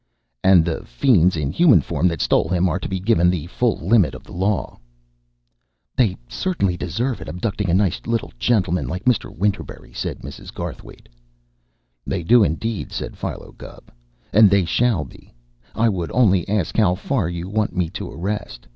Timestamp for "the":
0.65-0.83, 3.29-3.45, 4.23-4.31